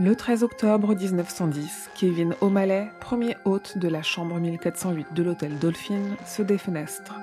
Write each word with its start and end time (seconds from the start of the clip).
Le 0.00 0.14
13 0.14 0.44
octobre 0.44 0.94
1910, 0.94 1.90
Kevin 1.96 2.36
O'Malley, 2.40 2.88
premier 3.00 3.34
hôte 3.44 3.78
de 3.78 3.88
la 3.88 4.00
chambre 4.00 4.38
1408 4.38 5.08
de 5.12 5.24
l'hôtel 5.24 5.58
Dolphin, 5.58 6.14
se 6.24 6.40
défenestre. 6.40 7.16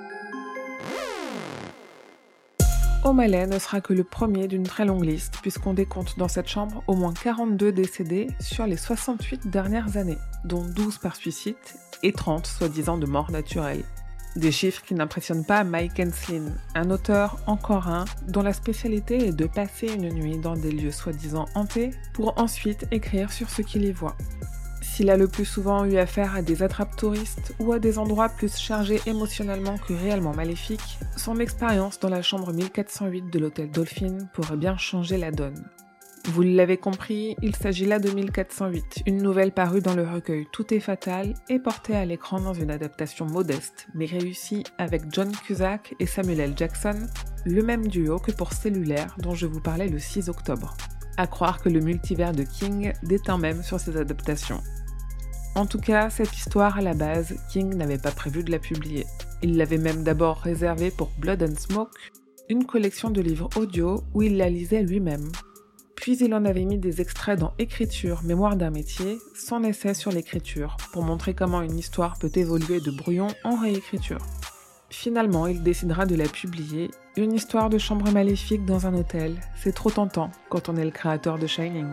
O'Malley 3.02 3.46
ne 3.46 3.58
sera 3.58 3.80
que 3.80 3.94
le 3.94 4.04
premier 4.04 4.46
d'une 4.46 4.64
très 4.64 4.84
longue 4.84 5.06
liste, 5.06 5.38
puisqu'on 5.40 5.72
décompte 5.72 6.18
dans 6.18 6.28
cette 6.28 6.48
chambre 6.48 6.82
au 6.86 6.94
moins 6.94 7.14
42 7.14 7.72
décédés 7.72 8.28
sur 8.40 8.66
les 8.66 8.76
68 8.76 9.48
dernières 9.48 9.96
années, 9.96 10.18
dont 10.44 10.62
12 10.62 10.98
par 10.98 11.16
suicide 11.16 11.56
et 12.02 12.12
30 12.12 12.46
soi-disant 12.46 12.98
de 12.98 13.06
mort 13.06 13.30
naturelle. 13.30 13.84
Des 14.36 14.52
chiffres 14.52 14.82
qui 14.82 14.94
n'impressionnent 14.94 15.46
pas 15.46 15.64
Mike 15.64 15.98
Henslin, 15.98 16.52
un 16.74 16.90
auteur 16.90 17.38
encore 17.46 17.88
un 17.88 18.04
dont 18.28 18.42
la 18.42 18.52
spécialité 18.52 19.28
est 19.28 19.32
de 19.32 19.46
passer 19.46 19.88
une 19.88 20.10
nuit 20.10 20.36
dans 20.36 20.54
des 20.54 20.70
lieux 20.70 20.90
soi-disant 20.90 21.46
hantés 21.54 21.92
pour 22.12 22.38
ensuite 22.38 22.86
écrire 22.90 23.32
sur 23.32 23.48
ce 23.48 23.62
qu'il 23.62 23.86
y 23.86 23.92
voit. 23.92 24.14
S'il 24.82 25.08
a 25.08 25.16
le 25.16 25.26
plus 25.26 25.46
souvent 25.46 25.86
eu 25.86 25.96
affaire 25.96 26.34
à 26.34 26.42
des 26.42 26.62
attrapes 26.62 26.96
touristes 26.96 27.54
ou 27.60 27.72
à 27.72 27.78
des 27.78 27.98
endroits 27.98 28.28
plus 28.28 28.56
chargés 28.58 29.00
émotionnellement 29.06 29.78
que 29.78 29.94
réellement 29.94 30.34
maléfiques, 30.34 30.98
son 31.16 31.40
expérience 31.40 31.98
dans 31.98 32.10
la 32.10 32.22
chambre 32.22 32.52
1408 32.52 33.30
de 33.30 33.38
l'hôtel 33.38 33.70
Dolphin 33.70 34.18
pourrait 34.34 34.58
bien 34.58 34.76
changer 34.76 35.16
la 35.16 35.30
donne. 35.30 35.64
Vous 36.28 36.42
l'avez 36.42 36.76
compris, 36.76 37.36
il 37.40 37.54
s'agit 37.54 37.86
là 37.86 38.00
de 38.00 38.10
1408, 38.10 39.04
une 39.06 39.22
nouvelle 39.22 39.52
parue 39.52 39.80
dans 39.80 39.94
le 39.94 40.02
recueil 40.02 40.48
Tout 40.50 40.74
est 40.74 40.80
fatal 40.80 41.34
et 41.48 41.60
portée 41.60 41.94
à 41.94 42.04
l'écran 42.04 42.40
dans 42.40 42.52
une 42.52 42.72
adaptation 42.72 43.26
modeste 43.26 43.86
mais 43.94 44.06
réussie 44.06 44.64
avec 44.76 45.02
John 45.12 45.30
Cusack 45.30 45.94
et 46.00 46.06
Samuel 46.06 46.40
L. 46.40 46.52
Jackson, 46.56 47.06
le 47.44 47.62
même 47.62 47.86
duo 47.86 48.18
que 48.18 48.32
pour 48.32 48.52
Cellulaire 48.52 49.14
dont 49.18 49.34
je 49.34 49.46
vous 49.46 49.60
parlais 49.60 49.88
le 49.88 50.00
6 50.00 50.28
octobre. 50.28 50.76
À 51.16 51.28
croire 51.28 51.62
que 51.62 51.68
le 51.68 51.78
multivers 51.78 52.32
de 52.32 52.42
King 52.42 52.92
déteint 53.04 53.38
même 53.38 53.62
sur 53.62 53.78
ces 53.78 53.96
adaptations. 53.96 54.62
En 55.54 55.64
tout 55.64 55.80
cas, 55.80 56.10
cette 56.10 56.36
histoire 56.36 56.76
à 56.76 56.82
la 56.82 56.94
base, 56.94 57.36
King 57.50 57.72
n'avait 57.76 57.98
pas 57.98 58.10
prévu 58.10 58.42
de 58.42 58.50
la 58.50 58.58
publier. 58.58 59.06
Il 59.42 59.56
l'avait 59.56 59.78
même 59.78 60.02
d'abord 60.02 60.38
réservée 60.38 60.90
pour 60.90 61.12
Blood 61.18 61.44
and 61.44 61.56
Smoke, 61.56 61.96
une 62.48 62.66
collection 62.66 63.10
de 63.10 63.20
livres 63.20 63.48
audio 63.56 64.02
où 64.12 64.22
il 64.22 64.36
la 64.36 64.50
lisait 64.50 64.82
lui-même, 64.82 65.30
puis 66.06 66.18
il 66.18 66.32
en 66.34 66.44
avait 66.44 66.64
mis 66.64 66.78
des 66.78 67.00
extraits 67.00 67.36
dans 67.36 67.52
Écriture, 67.58 68.22
mémoire 68.22 68.54
d'un 68.54 68.70
métier, 68.70 69.18
son 69.34 69.64
essai 69.64 69.92
sur 69.92 70.12
l'écriture, 70.12 70.76
pour 70.92 71.02
montrer 71.02 71.34
comment 71.34 71.62
une 71.62 71.76
histoire 71.76 72.16
peut 72.16 72.30
évoluer 72.36 72.78
de 72.78 72.92
brouillon 72.92 73.26
en 73.42 73.56
réécriture. 73.56 74.24
Finalement, 74.88 75.48
il 75.48 75.64
décidera 75.64 76.06
de 76.06 76.14
la 76.14 76.28
publier, 76.28 76.92
une 77.16 77.32
histoire 77.32 77.70
de 77.70 77.78
chambre 77.78 78.08
maléfique 78.12 78.64
dans 78.64 78.86
un 78.86 78.94
hôtel. 78.94 79.34
C'est 79.56 79.74
trop 79.74 79.90
tentant 79.90 80.30
quand 80.48 80.68
on 80.68 80.76
est 80.76 80.84
le 80.84 80.92
créateur 80.92 81.40
de 81.40 81.48
Shining. 81.48 81.88